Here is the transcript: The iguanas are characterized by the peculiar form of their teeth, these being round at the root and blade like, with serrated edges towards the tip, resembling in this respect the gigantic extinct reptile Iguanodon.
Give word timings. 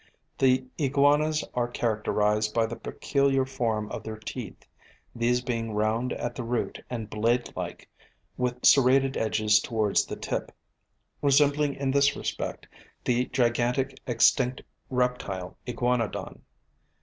The 0.39 0.65
iguanas 0.79 1.43
are 1.53 1.67
characterized 1.67 2.55
by 2.55 2.65
the 2.65 2.75
peculiar 2.75 3.45
form 3.45 3.87
of 3.91 4.01
their 4.01 4.17
teeth, 4.17 4.65
these 5.15 5.41
being 5.41 5.75
round 5.75 6.11
at 6.13 6.33
the 6.33 6.41
root 6.43 6.81
and 6.89 7.07
blade 7.07 7.53
like, 7.55 7.87
with 8.35 8.65
serrated 8.65 9.15
edges 9.15 9.59
towards 9.59 10.07
the 10.07 10.15
tip, 10.15 10.51
resembling 11.21 11.75
in 11.75 11.91
this 11.91 12.15
respect 12.15 12.67
the 13.05 13.25
gigantic 13.25 13.99
extinct 14.07 14.63
reptile 14.89 15.55
Iguanodon. 15.67 16.41